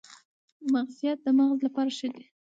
مغزيات 0.73 1.19
د 1.23 1.27
مغز 1.39 1.59
لپاره 1.67 1.89
ښه 1.97 2.07
دي 2.13 2.25